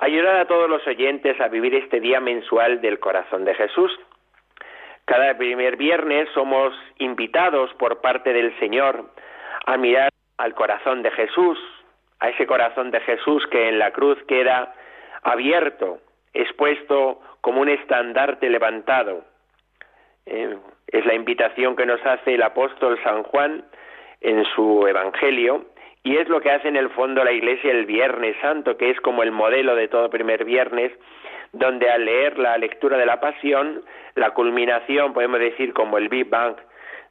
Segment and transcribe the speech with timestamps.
[0.00, 3.90] ayudar a todos los oyentes a vivir este día mensual del corazón de Jesús.
[5.04, 9.10] Cada primer viernes somos invitados por parte del Señor
[9.64, 11.58] a mirar al corazón de Jesús,
[12.20, 14.74] a ese corazón de Jesús que en la cruz queda
[15.22, 15.98] abierto,
[16.34, 19.24] expuesto como un estandarte levantado.
[20.26, 20.56] Eh,
[20.88, 23.64] es la invitación que nos hace el apóstol San Juan
[24.20, 25.66] en su Evangelio
[26.06, 29.00] y es lo que hace en el fondo la Iglesia el Viernes Santo, que es
[29.00, 30.92] como el modelo de todo primer viernes,
[31.52, 33.82] donde al leer la lectura de la Pasión,
[34.14, 36.54] la culminación, podemos decir como el Big Bang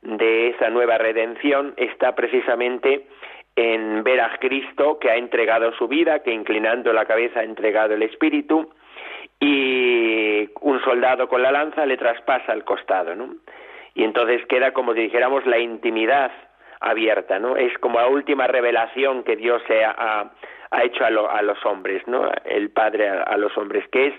[0.01, 3.05] de esa nueva redención, está precisamente
[3.57, 7.95] en ver a Cristo que ha entregado su vida, que inclinando la cabeza ha entregado
[7.95, 8.73] el Espíritu,
[9.41, 13.35] y un soldado con la lanza le traspasa el costado, ¿no?
[13.93, 16.31] Y entonces queda como si dijéramos la intimidad
[16.80, 17.56] abierta, ¿no?
[17.56, 20.31] Es como la última revelación que Dios ha,
[20.72, 22.30] ha, hecho a, los hombres, ¿no?
[22.44, 24.14] El Padre a, los hombres, que es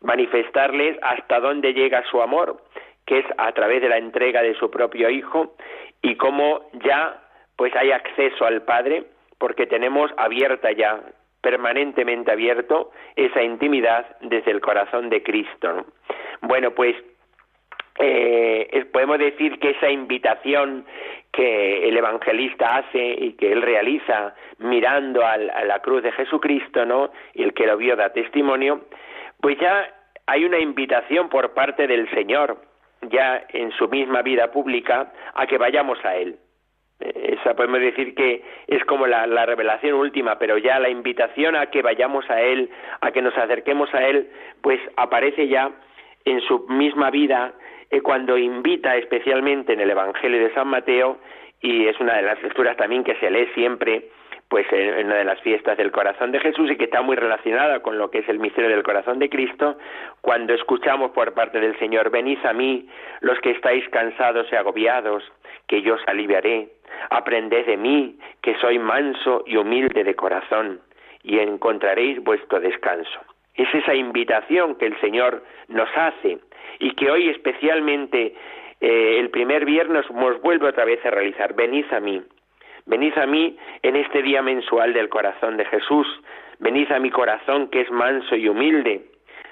[0.00, 2.62] manifestarles hasta dónde llega su amor,
[3.06, 5.54] que es a través de la entrega de su propio Hijo
[6.02, 7.18] y cómo ya
[7.56, 9.04] pues hay acceso al Padre
[9.38, 11.00] porque tenemos abierta ya
[11.40, 15.86] permanentemente abierto esa intimidad desde el corazón de Cristo.
[16.40, 16.96] Bueno, pues
[17.98, 20.86] eh, podemos decir que esa invitación
[21.32, 27.10] que el evangelista hace y que él realiza mirando a la cruz de Jesucristo, ¿no?
[27.32, 28.82] Y el que lo vio da testimonio,
[29.40, 29.88] pues ya
[30.26, 32.58] hay una invitación por parte del Señor,
[33.02, 36.36] ya en su misma vida pública, a que vayamos a Él.
[37.00, 41.82] Esa podemos decir que es como la, revelación última, pero ya la invitación a que
[41.82, 42.70] vayamos a Él,
[43.00, 45.72] a que nos acerquemos a Él, pues aparece ya
[46.24, 47.54] en su misma vida
[47.92, 51.18] eh, cuando invita especialmente en el Evangelio de San Mateo,
[51.60, 54.08] y es una de las lecturas también que se lee siempre
[54.48, 57.80] pues en una de las fiestas del corazón de Jesús y que está muy relacionada
[57.80, 59.78] con lo que es el misterio del corazón de Cristo,
[60.20, 62.86] cuando escuchamos por parte del Señor, venid a mí
[63.20, 65.24] los que estáis cansados y agobiados,
[65.68, 66.68] que yo os aliviaré,
[67.08, 70.80] aprended de mí, que soy manso y humilde de corazón,
[71.22, 73.20] y encontraréis vuestro descanso.
[73.54, 76.38] Es esa invitación que el Señor nos hace
[76.78, 78.34] y que hoy especialmente
[78.80, 81.54] eh, el primer viernes nos vuelve otra vez a realizar.
[81.54, 82.22] Venid a mí,
[82.84, 86.06] Venid a mí en este día mensual del corazón de Jesús.
[86.58, 89.02] Venid a mi corazón que es manso y humilde.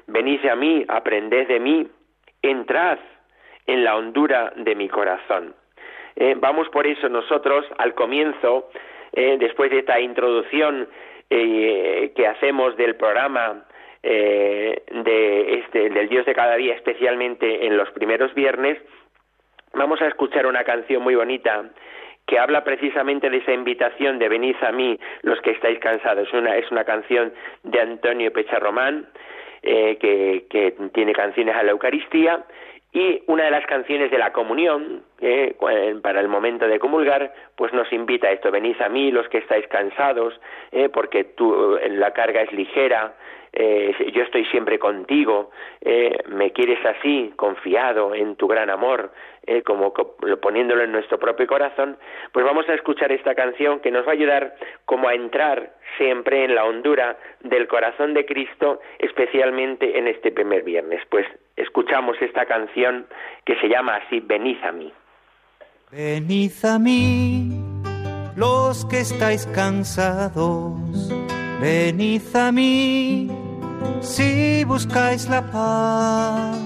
[0.09, 1.87] Venid a mí, aprended de mí.
[2.43, 2.99] Entrad
[3.66, 5.55] en la hondura de mi corazón.
[6.16, 8.71] Eh, vamos por eso nosotros al comienzo,
[9.12, 10.89] eh, después de esta introducción
[11.31, 13.65] que hacemos del programa
[14.03, 18.78] de este, del Dios de cada día, especialmente en los primeros viernes,
[19.75, 21.71] vamos a escuchar una canción muy bonita
[22.27, 26.33] que habla precisamente de esa invitación de venid a mí los que estáis cansados.
[26.33, 27.33] Una, es una canción
[27.65, 29.09] de Antonio Pecharromán,
[29.62, 32.44] eh, que, que tiene canciones a la Eucaristía,
[32.93, 35.55] y una de las canciones de la comunión, eh,
[36.03, 39.39] para el momento de comulgar, pues nos invita a esto, venid a mí los que
[39.39, 40.41] estáis cansados,
[40.72, 43.15] eh, porque tu, la carga es ligera,
[43.53, 45.50] eh, yo estoy siempre contigo,
[45.81, 49.12] eh, me quieres así, confiado en tu gran amor,
[49.47, 51.97] eh, como poniéndolo en nuestro propio corazón,
[52.33, 56.45] pues vamos a escuchar esta canción que nos va a ayudar como a entrar siempre
[56.45, 61.03] en la hondura del corazón de Cristo, especialmente en este primer viernes.
[61.10, 61.27] Pues
[61.57, 63.07] escuchamos esta canción
[63.45, 64.92] que se llama así, Venid a mí.
[65.91, 67.51] Venid a mí,
[68.36, 71.10] los que estáis cansados
[71.60, 73.40] Venid a mí
[74.00, 76.56] si buscáis la paz.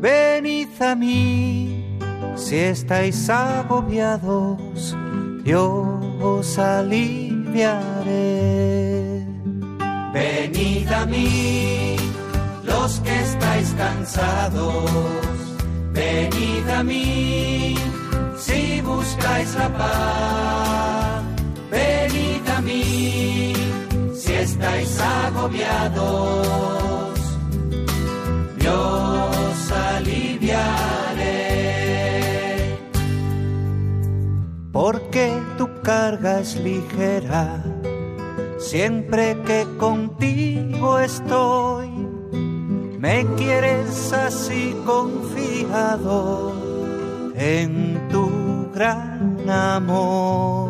[0.00, 1.98] Venid a mí
[2.36, 4.96] si estáis agobiados,
[5.44, 8.00] yo os aliviaré.
[10.12, 11.96] Venid a mí
[12.64, 14.90] los que estáis cansados.
[15.92, 17.76] Venid a mí
[18.38, 20.99] si buscáis la paz.
[24.60, 26.38] Estáis agobiados,
[28.58, 30.58] yo os aliviaré.
[34.70, 37.62] Porque tu carga es ligera,
[38.58, 41.88] siempre que contigo estoy.
[42.98, 46.52] Me quieres así confiado
[47.34, 50.69] en tu gran amor.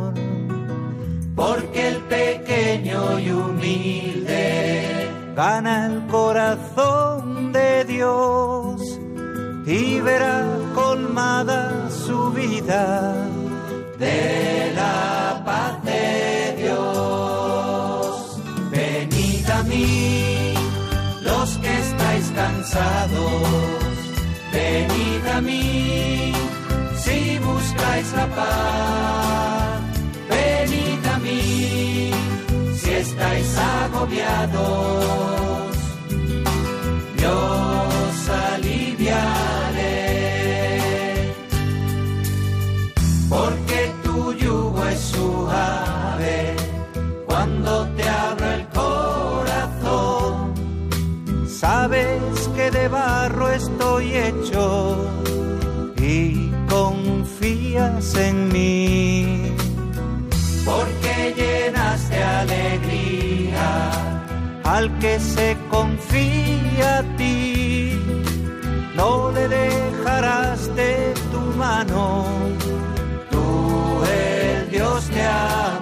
[1.41, 8.79] Porque el pequeño y humilde gana el corazón de Dios
[9.65, 10.45] y verá
[10.75, 13.27] colmada su vida
[13.99, 18.39] de la paz de Dios.
[18.71, 20.53] Venid a mí,
[21.23, 23.43] los que estáis cansados,
[24.53, 26.35] venid a mí,
[26.99, 29.60] si buscáis la paz,
[33.21, 35.05] estáis agobiados,
[37.19, 37.91] yo
[43.29, 46.57] porque tu yugo es suave
[47.27, 50.55] cuando te abro el corazón.
[51.47, 54.97] Sabes que de barro estoy hecho
[55.99, 58.50] y confías en mí.
[64.81, 67.99] Al que se confía a ti.
[68.97, 72.25] No le dejarás de tu mano
[74.71, 75.25] Dios de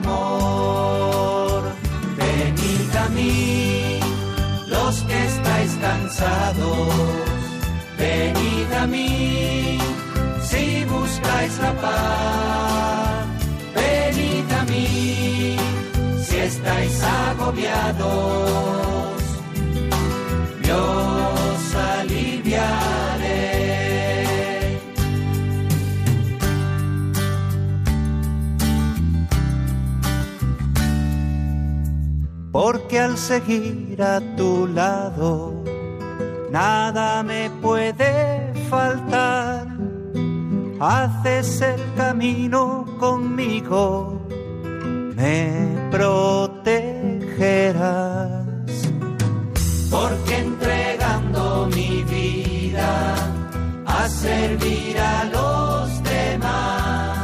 [0.01, 1.63] amor.
[2.17, 4.01] Venid a mí,
[4.67, 6.89] los que estáis cansados,
[7.99, 9.79] venid a mí,
[10.49, 12.18] si buscáis la paz.
[16.49, 18.03] Estáis agobiados,
[20.67, 20.83] yo
[22.01, 23.59] aliviaré.
[32.51, 35.63] porque al seguir a tu lado
[36.51, 39.69] nada me puede faltar.
[40.81, 44.18] Haces el camino conmigo,
[45.19, 46.79] me protegerás.
[49.91, 53.15] Porque entregando mi vida
[53.85, 57.19] a servir a los demás,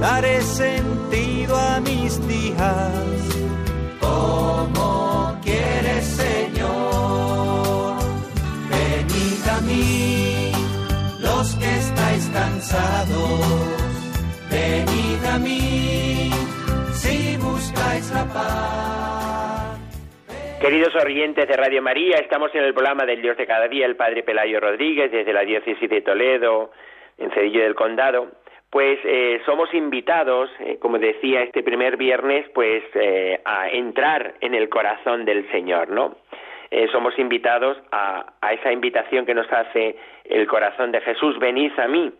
[0.00, 2.92] daré sentido a mis días
[4.00, 7.96] como quieres, Señor.
[8.70, 10.52] Venid a mí,
[11.20, 13.23] los que estáis cansados,
[20.60, 23.96] Queridos oyentes de Radio María, estamos en el programa del Dios de cada día, el
[23.96, 26.70] Padre Pelayo Rodríguez, desde la diócesis de Toledo,
[27.18, 28.28] en Cedillo del Condado
[28.74, 34.52] pues eh, somos invitados, eh, como decía este primer viernes, pues eh, a entrar en
[34.52, 36.16] el corazón del Señor, ¿no?
[36.92, 42.12] Somos invitados a, esa invitación que nos hace el corazón de Jesús, venid a mí.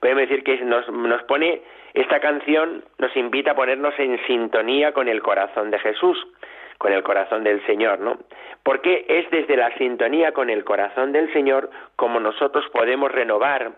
[0.00, 1.62] Podemos decir que nos, nos pone,
[1.94, 6.16] esta canción nos invita a ponernos en sintonía con el corazón de Jesús,
[6.78, 8.18] con el corazón del Señor, ¿no?
[8.62, 13.72] Porque es desde la sintonía con el corazón del Señor como nosotros podemos renovar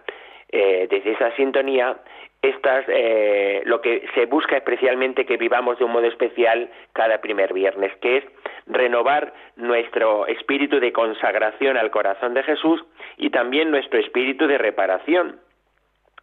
[0.49, 1.97] eh, desde esa sintonía,
[2.43, 7.53] estas, eh, lo que se busca especialmente que vivamos de un modo especial cada primer
[7.53, 8.25] viernes, que es
[8.67, 12.85] renovar nuestro espíritu de consagración al corazón de Jesús
[13.17, 15.41] y también nuestro espíritu de reparación.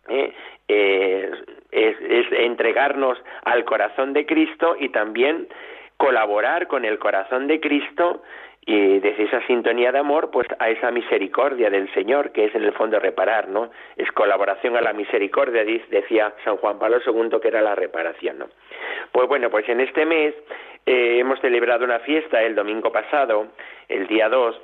[0.09, 0.33] ¿eh?
[0.67, 5.47] es entregarnos al corazón de Cristo y también
[5.97, 8.21] colaborar con el corazón de Cristo
[8.65, 12.63] y desde esa sintonía de amor, pues a esa misericordia del Señor, que es en
[12.63, 13.71] el fondo reparar, ¿no?
[13.97, 18.47] Es colaboración a la misericordia, decía San Juan Pablo II, que era la reparación, ¿no?
[19.11, 20.33] Pues bueno, pues en este mes
[20.85, 23.47] eh, hemos celebrado una fiesta el domingo pasado,
[23.89, 24.61] el día 2,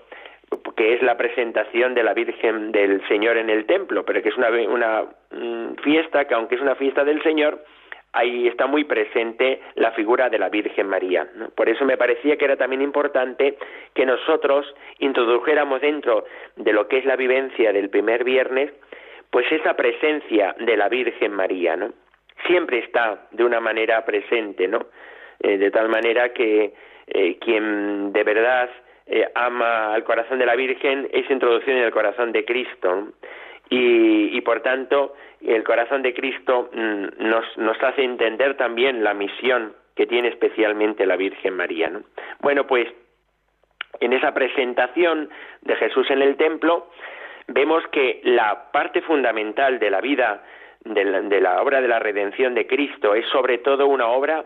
[0.77, 4.37] que es la presentación de la Virgen del Señor en el templo, pero que es
[4.37, 7.63] una, una mm, fiesta que aunque es una fiesta del Señor,
[8.13, 11.27] ahí está muy presente la figura de la Virgen María.
[11.55, 13.57] Por eso me parecía que era también importante
[13.93, 16.25] que nosotros introdujéramos dentro
[16.55, 18.71] de lo que es la vivencia del primer viernes,
[19.29, 21.93] pues esa presencia de la Virgen María, ¿no?
[22.47, 24.87] Siempre está de una manera presente, ¿no?
[25.41, 26.73] Eh, de tal manera que
[27.07, 28.69] eh, quien de verdad
[29.05, 33.09] eh, ama al corazón de la Virgen es introducido en el corazón de Cristo.
[33.71, 39.73] Y, por tanto, el corazón de Cristo mm, nos, nos hace entender también la misión
[39.95, 41.91] que tiene especialmente la Virgen María.
[42.39, 42.87] Bueno, pues
[43.99, 45.29] en esa presentación
[45.61, 46.89] de Jesús en el templo
[47.47, 50.43] vemos que la parte fundamental de la vida
[50.85, 54.45] de la, obra de la redención de Cristo es sobre todo una obra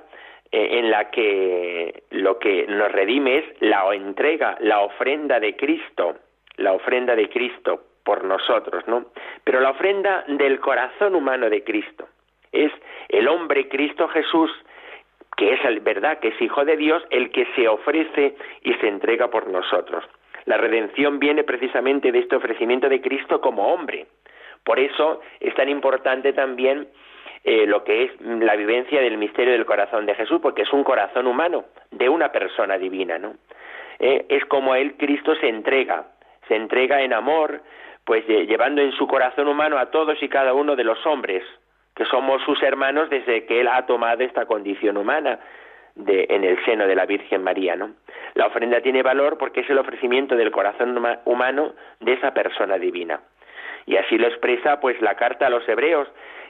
[0.51, 6.15] eh, en la que lo que nos redime es la entrega, la ofrenda de Cristo,
[6.57, 9.05] la ofrenda de Cristo por nosotros, ¿no?
[9.43, 12.07] Pero la ofrenda del corazón humano de Cristo
[12.51, 12.71] es
[13.09, 14.51] el hombre Cristo Jesús
[15.35, 19.29] que es verdad que es hijo de Dios el que se ofrece y se entrega
[19.29, 20.03] por nosotros.
[20.45, 24.07] La redención viene precisamente de este ofrecimiento de Cristo como hombre.
[24.63, 26.87] Por eso es tan importante también
[27.43, 30.83] eh, lo que es la vivencia del misterio del corazón de Jesús, porque es un
[30.83, 33.35] corazón humano de una persona divina, ¿no?
[33.99, 36.07] Eh, es como él, Cristo, se entrega,
[36.47, 37.61] se entrega en amor,
[38.05, 41.43] pues llevando en su corazón humano a todos y cada uno de los hombres,
[41.95, 45.39] que somos sus hermanos desde que él ha tomado esta condición humana
[45.95, 47.91] de, en el seno de la Virgen María, ¿no?
[48.33, 53.21] La ofrenda tiene valor porque es el ofrecimiento del corazón humano de esa persona divina.
[53.85, 56.07] Y así lo expresa pues la carta a los hebreos,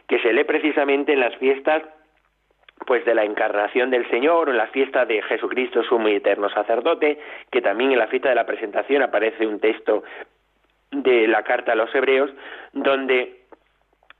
[0.07, 1.83] que se lee precisamente en las fiestas
[2.85, 7.19] pues de la encarnación del Señor, en la fiesta de Jesucristo, sumo y eterno sacerdote,
[7.51, 10.03] que también en la fiesta de la presentación aparece un texto
[10.93, 12.31] de la carta a los hebreos,
[12.73, 13.41] donde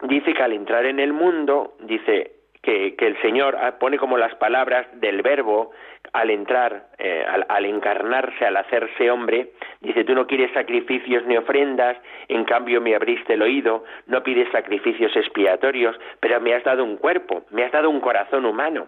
[0.04, 2.32] dice que al entrar en el mundo, dice,
[2.64, 5.72] que, el Señor ah, pone como las palabras del verbo
[6.14, 9.52] al entrar, eh, al, encarnarse, al hacerse hombre,
[9.82, 11.98] dice, tú no quieres sacrificios ni ofrendas,
[12.30, 16.98] en cambio me abriste el oído, no pides sacrificios expiatorios, pero me has dado un
[16.98, 18.88] cuerpo, me has dado un corazón humano,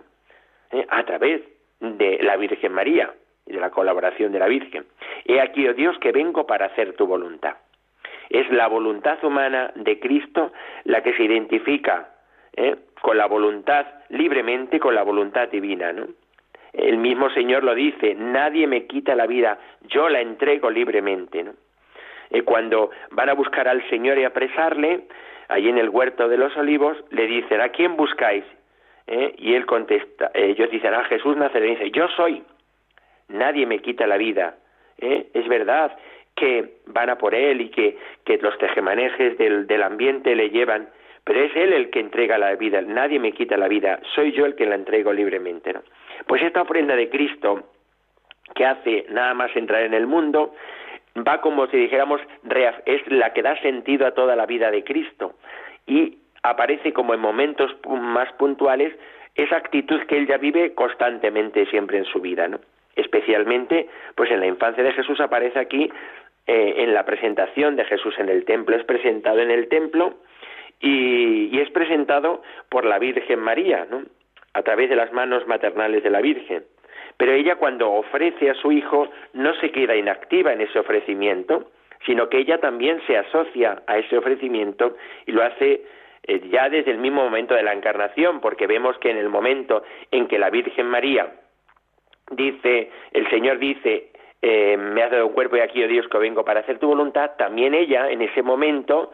[0.71, 0.85] ¿eh?
[0.89, 1.41] a través
[1.81, 3.13] de la Virgen María
[3.45, 4.85] y de la colaboración de la Virgen.
[5.25, 7.57] He aquí, oh Dios, que vengo para hacer tu voluntad.
[8.29, 10.51] Es la voluntad humana de Cristo
[10.83, 12.09] la que se identifica
[12.55, 12.75] ¿eh?
[13.01, 16.07] con la voluntad libremente, con la voluntad divina, ¿no?
[16.73, 21.45] El mismo Señor lo dice, nadie me quita la vida, yo la entrego libremente.
[22.31, 25.05] Eh, cuando van a buscar al Señor y apresarle,
[25.47, 28.43] allí en el huerto de los olivos, le dicen, ¿a quién buscáis?
[29.07, 29.35] ¿Eh?
[29.37, 32.43] Y él contesta, ellos dicen, a Jesús Nazareno, dice, yo soy,
[33.29, 34.55] nadie me quita la vida.
[34.97, 35.95] Es verdad
[36.35, 40.89] que van a por él y que, que los tejemanejes del, del ambiente le llevan,
[41.23, 44.45] pero es Él el que entrega la vida, nadie me quita la vida, soy yo
[44.45, 45.73] el que la entrego libremente.
[45.73, 45.81] ¿no?
[46.27, 47.63] Pues esta ofrenda de Cristo,
[48.53, 50.53] que hace nada más entrar en el mundo,
[51.17, 52.21] va como si dijéramos,
[52.85, 55.33] es la que da sentido a toda la vida de Cristo
[55.87, 58.93] y aparece como en momentos más puntuales
[59.33, 62.59] esa actitud que él ya vive constantemente siempre en su vida, ¿no?
[62.95, 65.91] Especialmente, pues en la infancia de Jesús aparece aquí
[66.47, 70.15] eh, en la presentación de Jesús en el templo, es presentado en el templo
[70.79, 74.03] y, es presentado por la Virgen María, ¿no?
[74.53, 76.63] a través de las manos maternales de la Virgen.
[77.17, 81.71] Pero ella cuando ofrece a su hijo no se queda inactiva en ese ofrecimiento,
[82.05, 85.81] sino que ella también se asocia a ese ofrecimiento y lo hace
[86.27, 89.83] eh, ya desde el mismo momento de la encarnación, porque vemos que en el momento
[90.11, 91.33] en que la Virgen María
[92.31, 94.09] dice, el Señor dice,
[94.47, 97.31] eh, me has dado cuerpo y aquí, oh Dios, que vengo para hacer tu voluntad,
[97.35, 99.11] también ella en ese momento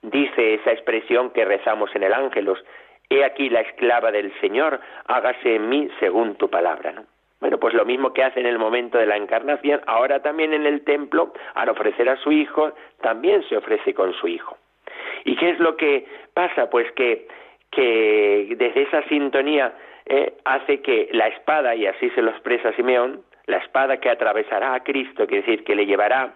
[0.00, 2.64] dice esa expresión que rezamos en el Ángelos,
[3.10, 7.04] he aquí la esclava del Señor, hágase en mí según tu palabra, ¿no?
[7.40, 10.64] Bueno, pues lo mismo que hace en el momento de la encarnación, ahora también en
[10.64, 12.72] el templo, al ofrecer a su hijo,
[13.02, 14.56] también se ofrece con su hijo.
[15.26, 16.70] ¿Y qué es lo que pasa?
[16.70, 17.28] Pues que,
[17.70, 19.74] que desde esa sintonía
[20.06, 24.74] eh, hace que la espada, y así se lo expresa Simeón, la espada que atravesará
[24.74, 26.34] a Cristo, quiere decir que le llevará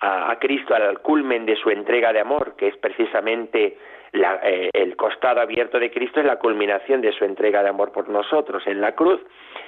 [0.00, 3.76] a, Cristo al culmen de su entrega de amor, que es precisamente
[4.12, 8.08] eh, el costado abierto de Cristo, es la culminación de su entrega de amor por
[8.08, 8.66] nosotros.
[8.66, 9.20] En la cruz,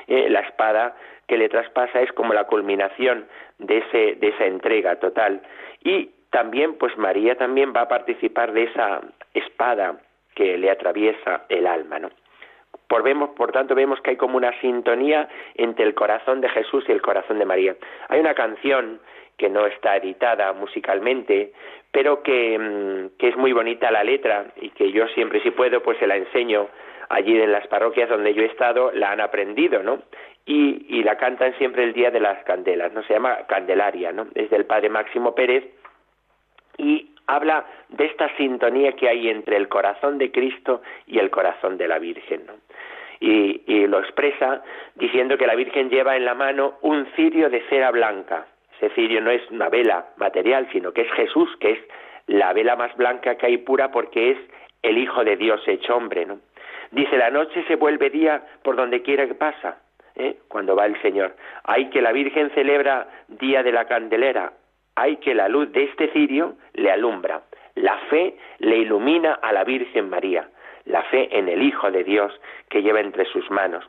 [0.06, 0.96] eh, la espada
[1.26, 3.26] que le traspasa es como la culminación
[3.58, 5.42] de, ese, de esa entrega total.
[5.84, 9.02] Y también, pues María también va a participar de esa
[9.34, 9.96] espada
[10.34, 12.10] que le atraviesa el alma, ¿no?
[12.88, 16.84] Por, vemos, por tanto, vemos que hay como una sintonía entre el corazón de Jesús
[16.88, 17.74] y el corazón de María.
[18.08, 19.00] Hay una canción
[19.36, 21.52] que no está editada musicalmente,
[21.90, 25.98] pero mm, que, es muy bonita la letra y que yo siempre si puedo pues
[25.98, 26.68] se la enseño
[27.08, 30.02] allí en las parroquias donde yo he estado, la han aprendido, ¿no?
[30.44, 33.02] Y la cantan siempre el día de las candelas, ¿no?
[33.04, 34.26] Se llama Candelaria, ¿no?
[34.34, 35.64] Es del padre Máximo Pérez
[36.78, 41.76] y habla de esta sintonía que hay entre el corazón de Cristo y el corazón
[41.78, 42.54] de la Virgen, ¿no?
[43.20, 44.62] Y, lo expresa
[44.94, 49.20] diciendo que la Virgen lleva en la mano un cirio de cera blanca, ese cirio
[49.20, 51.78] no es una vela material, sino que es Jesús, que es
[52.26, 54.38] la vela más blanca que hay pura porque es
[54.82, 56.26] el Hijo de Dios hecho hombre.
[56.90, 59.78] Dice, la noche se vuelve día por donde quiera que pasa,
[60.16, 60.36] ¿eh?
[60.48, 61.36] cuando va el Señor.
[61.64, 64.52] Hay que la Virgen celebra día de la candelera,
[65.02, 67.42] hay que la luz de este cirio le alumbra.
[67.74, 70.48] La fe le ilumina a la Virgen María.
[70.84, 72.32] la fe en el Hijo de Dios
[72.68, 73.84] que lleva entre sus manos.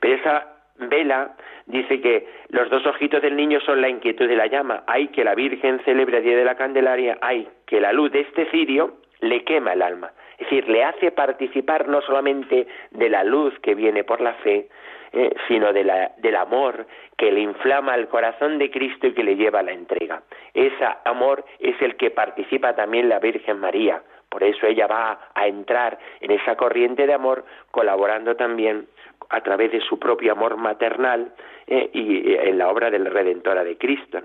[0.00, 0.46] Pero esa
[0.78, 4.82] vela dice que los dos ojitos del niño son la inquietud de la llama.
[4.86, 8.20] Hay que la Virgen celebre a día de la Candelaria, hay que la luz de
[8.20, 10.10] este cirio le quema el alma.
[10.38, 14.68] Es decir, le hace participar no solamente de la luz que viene por la fe,
[15.12, 16.86] eh, sino de la, del amor
[17.16, 20.22] que le inflama el corazón de Cristo y que le lleva a la entrega.
[20.54, 24.02] Ese amor es el que participa también la Virgen María.
[24.28, 28.86] Por eso ella va a entrar en esa corriente de amor colaborando también
[29.30, 31.32] a través de su propio amor maternal
[31.66, 34.20] eh, y eh, en la obra de la Redentora de Cristo.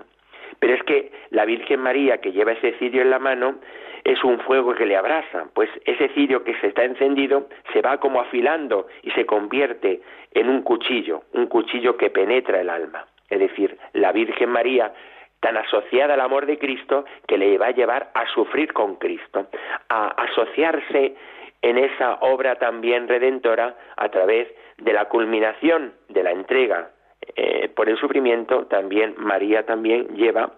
[0.58, 3.56] Pero es que la Virgen María que lleva ese cirio en la mano
[4.04, 7.98] es un fuego que le abrasa, pues ese cirio que se está encendido se va
[7.98, 13.06] como afilando y se convierte en un cuchillo, un cuchillo que penetra el alma.
[13.30, 14.92] Es decir, la Virgen María
[15.40, 19.46] tan asociada al amor de Cristo que le va a llevar a sufrir con Cristo,
[19.88, 21.14] a asociarse
[21.62, 26.90] en esa obra también redentora a través de la culminación de la entrega
[27.36, 30.52] eh, por el sufrimiento, también María también lleva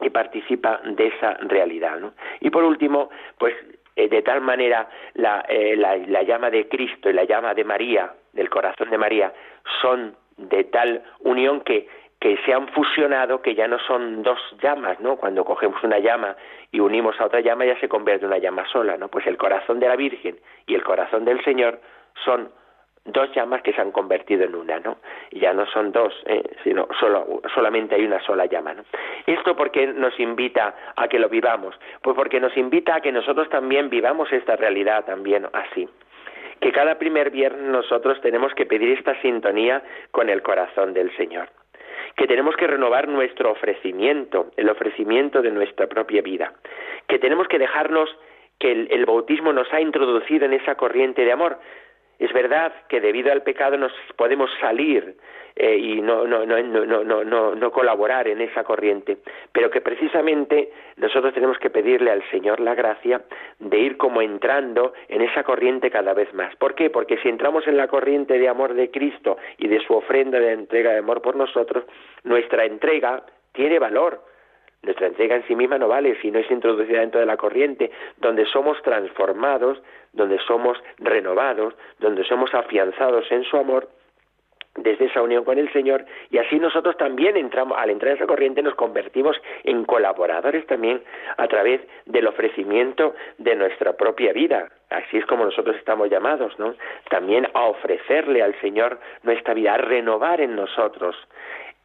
[0.00, 1.98] y participa de esa realidad.
[1.98, 2.12] ¿no?
[2.40, 3.54] Y por último, pues
[3.96, 4.88] eh, de tal manera
[5.48, 9.32] eh, la, la, llama de Cristo y la llama de María, del corazón de María,
[9.80, 11.88] son de tal unión que,
[12.22, 15.16] que se han fusionado que ya no son dos llamas, ¿no?
[15.16, 16.36] Cuando cogemos una llama
[16.70, 19.08] y unimos a otra llama ya se convierte en una llama sola, ¿no?
[19.08, 21.80] Pues el corazón de la Virgen y el corazón del Señor
[22.24, 22.50] son
[23.04, 24.98] dos llamas que se han convertido en una, ¿no?
[25.30, 28.84] Y ya no son dos, eh, sino solo, solamente hay una sola llama, ¿no?
[29.26, 31.74] ¿Esto por qué nos invita a que lo vivamos?
[32.00, 35.88] Pues porque nos invita a que nosotros también vivamos esta realidad también así.
[36.60, 39.82] Que cada primer viernes nosotros tenemos que pedir esta sintonía
[40.12, 41.48] con el corazón del Señor.
[42.16, 46.52] Que tenemos que renovar nuestro ofrecimiento, el ofrecimiento de nuestra propia vida.
[47.08, 48.08] Que tenemos que dejarnos
[48.60, 51.58] que el bautismo nos ha introducido en esa corriente de amor,
[52.22, 55.16] es verdad que debido al pecado nos podemos salir
[55.56, 59.18] eh, y no, no, no, no, no colaborar en esa corriente,
[59.50, 63.22] pero que precisamente nosotros tenemos que pedirle al Señor la gracia
[63.58, 66.54] de ir como entrando en esa corriente cada vez más.
[66.56, 66.90] ¿Por qué?
[66.90, 70.52] Porque si entramos en la corriente de amor de Cristo y de su ofrenda de
[70.52, 71.84] entrega de amor por nosotros,
[72.22, 74.22] nuestra entrega tiene valor,
[74.82, 77.90] nuestra entrega en sí misma no vale si no es introducida dentro de la corriente,
[78.18, 79.80] donde somos transformados,
[80.12, 83.88] donde somos renovados, donde somos afianzados en su amor
[84.76, 88.26] desde esa unión con el Señor y así nosotros también entramos al entrar en esa
[88.26, 91.02] corriente nos convertimos en colaboradores también
[91.36, 94.70] a través del ofrecimiento de nuestra propia vida.
[94.88, 96.74] Así es como nosotros estamos llamados no
[97.10, 101.16] también a ofrecerle al Señor nuestra vida a renovar en nosotros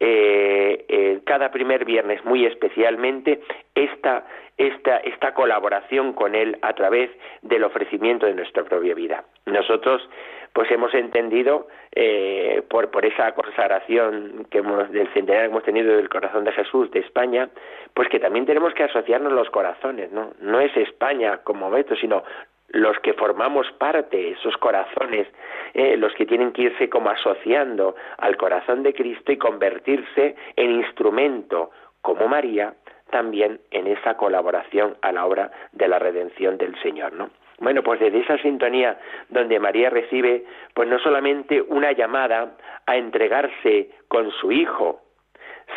[0.00, 3.40] eh, eh, cada primer viernes muy especialmente
[3.74, 4.24] esta,
[4.56, 7.10] esta, esta colaboración con Él a través
[7.42, 9.24] del ofrecimiento de nuestra propia vida.
[9.46, 10.08] Nosotros
[10.52, 15.96] pues hemos entendido eh, por, por esa consagración que hemos, del centenario que hemos tenido
[15.96, 17.48] del corazón de Jesús de España,
[17.94, 20.32] pues que también tenemos que asociarnos los corazones, ¿no?
[20.40, 22.24] No es España como veto, sino
[22.68, 25.26] los que formamos parte, esos corazones,
[25.74, 30.70] eh, los que tienen que irse como asociando al corazón de Cristo y convertirse en
[30.72, 31.70] instrumento,
[32.02, 32.74] como María,
[33.10, 37.30] también en esa colaboración a la obra de la redención del Señor, ¿no?
[37.60, 38.98] Bueno, pues desde esa sintonía
[39.30, 45.00] donde María recibe, pues no solamente una llamada a entregarse con su Hijo,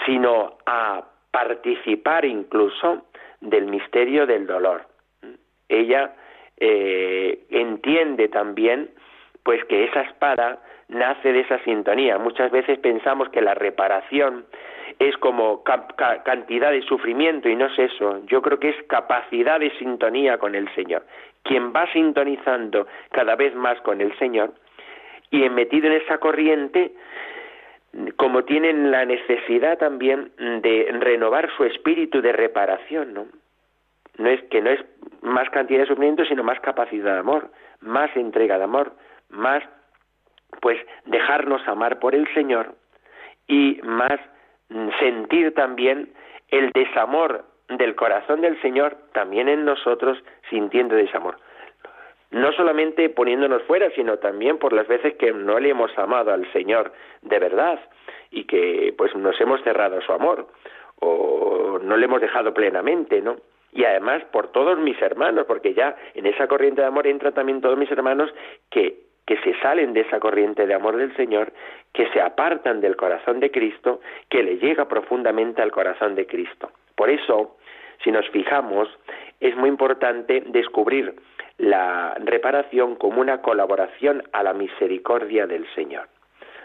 [0.06, 3.08] sino a participar incluso
[3.39, 4.86] del misterio del dolor.
[5.69, 6.13] Ella
[6.63, 8.91] eh, entiende también
[9.41, 12.19] pues que esa espada nace de esa sintonía.
[12.19, 14.45] Muchas veces pensamos que la reparación
[15.00, 18.24] es como cantidad de sufrimiento y no es eso.
[18.28, 21.04] Yo creo que es capacidad de sintonía con el Señor.
[21.41, 24.54] Quien va sintonizando cada vez más con el Señor
[25.32, 26.91] y metido en esa corriente,
[28.17, 33.26] como tienen la necesidad también de renovar su espíritu de reparación, ¿no?
[34.21, 34.79] No es que no es
[35.21, 37.49] más cantidad de sufrimiento, sino más capacidad de amor,
[37.81, 38.93] más entrega de amor,
[39.29, 39.63] más
[40.62, 42.75] pues dejarnos amar por el Señor
[43.47, 44.19] y más
[44.69, 46.13] mm, sentir también
[46.49, 50.17] el desamor del corazón del Señor también en nosotros
[50.49, 51.38] sintiendo desamor.
[52.31, 56.49] No solamente poniéndonos fuera, sino también por las veces que no le hemos amado al
[56.53, 57.79] Señor de verdad
[58.29, 60.47] y que pues nos hemos cerrado a su amor
[60.99, 63.38] o no le hemos dejado plenamente, ¿no?
[63.73, 67.62] Y además por todos mis hermanos, porque ya en esa corriente de amor entran también
[67.62, 68.34] todos mis hermanos
[68.69, 71.53] que, que se salen de esa corriente de amor del Señor,
[71.93, 76.71] que se apartan del corazón de Cristo, que le llega profundamente al corazón de Cristo.
[76.95, 77.57] Por eso,
[78.03, 78.89] si nos fijamos,
[79.39, 81.15] es muy importante descubrir
[81.57, 86.07] la reparación como una colaboración a la misericordia del Señor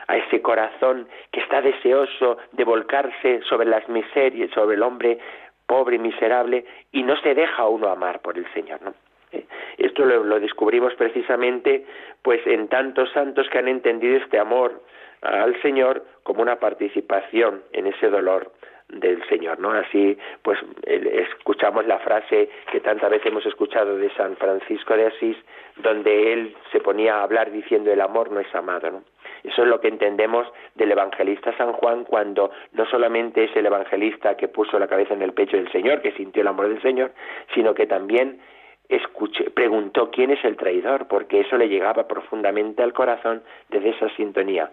[0.09, 5.19] a ese corazón que está deseoso de volcarse sobre las miserias, sobre el hombre
[5.67, 8.95] pobre miserable, y no se deja uno amar por el Señor, ¿no?
[9.33, 9.45] Eh,
[9.79, 11.85] esto lo, descubrimos precisamente
[12.23, 14.83] pues en tantos santos que han entendido este amor
[15.23, 18.53] al Señor como una participación en ese dolor
[18.89, 19.73] del Señor, ¿no?
[19.73, 25.37] Así, pues escuchamos la frase que tantas veces hemos escuchado de San Francisco de Asís,
[25.77, 29.03] donde él se ponía a hablar diciendo el amor no es amado, ¿no?
[29.43, 34.37] Eso es lo que entendemos del evangelista San Juan cuando no solamente es el evangelista
[34.37, 37.13] que puso la cabeza en el pecho del Señor, que sintió el amor del Señor,
[37.55, 38.41] sino que también
[38.89, 44.09] escuché, preguntó quién es el traidor, porque eso le llegaba profundamente al corazón desde esa
[44.17, 44.71] sintonía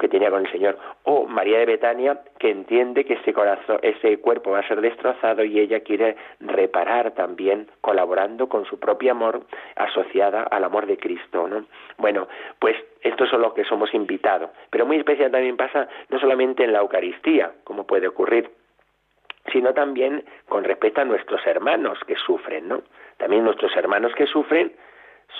[0.00, 0.78] que tenía con el Señor.
[1.04, 5.44] O María de Betania, que entiende que ese corazón, ese cuerpo va a ser destrozado
[5.44, 9.42] y ella quiere reparar también, colaborando con su propio amor,
[9.76, 11.66] asociada al amor de Cristo, ¿no?
[11.98, 12.26] Bueno,
[12.58, 14.50] pues esto es lo que somos invitados.
[14.70, 18.50] Pero muy especial también pasa no solamente en la Eucaristía, como puede ocurrir,
[19.52, 22.82] sino también con respecto a nuestros hermanos que sufren, ¿no?
[23.18, 24.72] También nuestros hermanos que sufren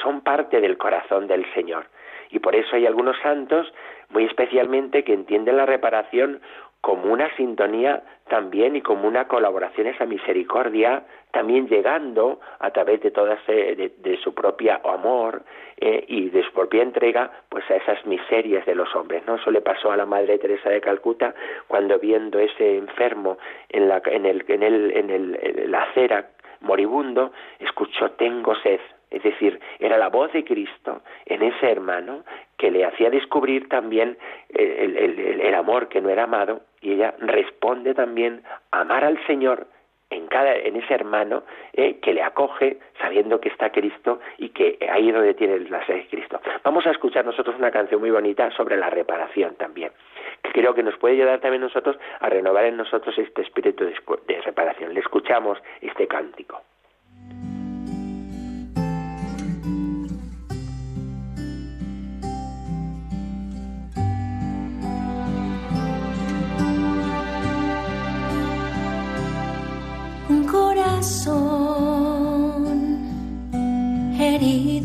[0.03, 1.87] son parte del corazón del Señor.
[2.31, 3.73] Y por eso hay algunos santos,
[4.11, 6.41] muy especialmente, que entienden la reparación
[6.81, 13.11] como una sintonía también y como una colaboración, esa misericordia, también llegando a través de
[13.11, 15.43] toda de, su propia amor
[15.77, 19.23] eh, y de su propia entrega, pues a esas miserias de los hombres.
[19.27, 19.37] ¿no?
[19.37, 21.35] Eso le pasó a la Madre Teresa de Calcuta
[21.69, 23.37] cuando viendo ese enfermo
[23.69, 28.81] en la, en el, en el, en el, en la acera moribundo, escuchó tengo sed,
[29.11, 32.25] es decir, era la voz de Cristo en ese hermano
[32.57, 34.17] que le hacía descubrir también
[34.51, 39.67] el, el, amor que no era amado y ella responde también a amar al Señor
[40.11, 44.79] en cada en ese hermano eh, que le acoge sabiendo que está Cristo y que
[44.93, 46.41] ahí es donde tiene la sed de Cristo.
[46.65, 49.93] Vamos a escuchar nosotros una canción muy bonita sobre la reparación también,
[50.43, 54.41] que creo que nos puede ayudar también nosotros a renovar en nosotros este espíritu de
[54.43, 54.95] reparación.
[54.95, 56.61] Le escuchamos este cántico.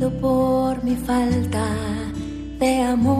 [0.05, 1.65] Herido por mi falta
[2.59, 3.15] de amor,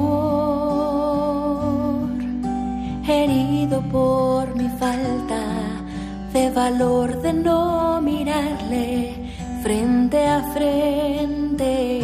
[3.08, 5.42] herido por mi falta
[6.32, 9.16] de valor de no mirarle
[9.64, 12.04] frente a frente.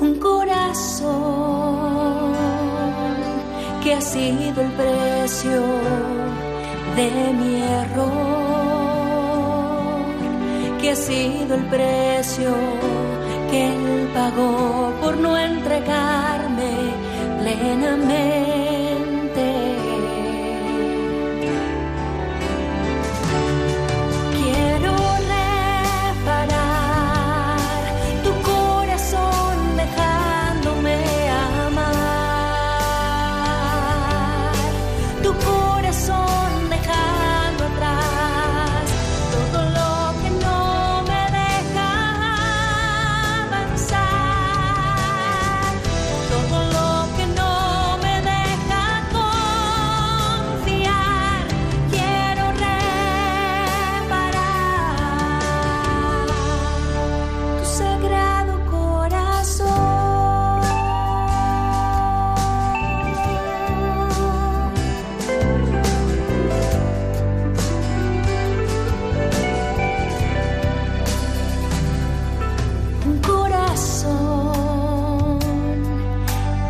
[0.00, 1.10] Un corazón
[3.82, 5.62] que ha sido el precio
[6.96, 8.39] de mi error,
[10.96, 12.54] sido el precio
[13.50, 16.70] que él pagó por no entregarme
[17.40, 18.69] plenamente.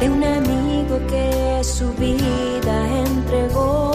[0.01, 3.93] de un amigo que su vida entregó,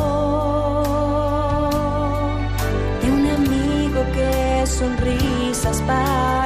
[3.02, 6.45] de un amigo que sonrisas para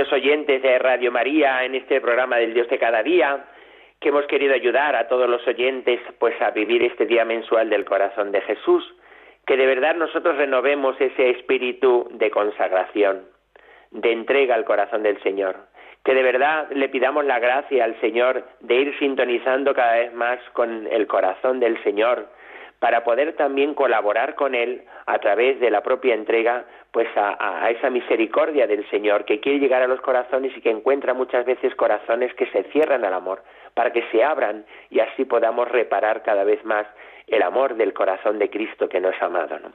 [0.00, 3.44] queridos oyentes de Radio María, en este programa del Dios de cada día,
[4.00, 7.84] que hemos querido ayudar a todos los oyentes pues a vivir este día mensual del
[7.84, 8.82] corazón de Jesús,
[9.46, 13.26] que de verdad nosotros renovemos ese espíritu de consagración,
[13.90, 15.56] de entrega al corazón del Señor,
[16.02, 20.38] que de verdad le pidamos la gracia al Señor de ir sintonizando cada vez más
[20.54, 22.26] con el corazón del Señor,
[22.80, 27.70] para poder también colaborar con Él a través de la propia entrega, pues a, a,
[27.70, 31.74] esa misericordia del Señor que quiere llegar a los corazones y que encuentra muchas veces
[31.74, 33.42] corazones que se cierran al amor,
[33.74, 36.86] para que se abran y así podamos reparar cada vez más
[37.30, 39.58] el amor del corazón de Cristo que nos ha amado.
[39.58, 39.70] ¿no?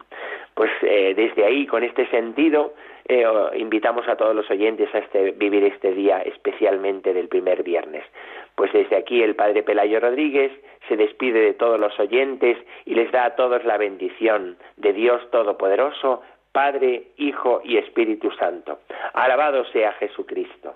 [0.54, 2.74] Pues eh, desde ahí, con este sentido,
[3.08, 8.04] eh, invitamos a todos los oyentes a este, vivir este día especialmente del primer viernes.
[8.56, 10.52] Pues desde aquí el Padre Pelayo Rodríguez
[10.88, 15.30] se despide de todos los oyentes y les da a todos la bendición de Dios
[15.32, 18.80] Todopoderoso, Padre, Hijo y Espíritu Santo.
[19.14, 20.76] Alabado sea Jesucristo.